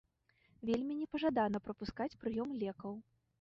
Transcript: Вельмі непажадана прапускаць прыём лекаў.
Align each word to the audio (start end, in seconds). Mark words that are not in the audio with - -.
Вельмі 0.69 0.95
непажадана 1.01 1.61
прапускаць 1.67 2.09
прыём 2.25 2.57
лекаў. 2.65 2.99